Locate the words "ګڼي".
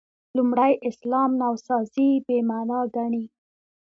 2.95-3.25